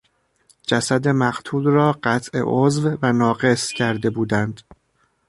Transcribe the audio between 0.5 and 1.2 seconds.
جسد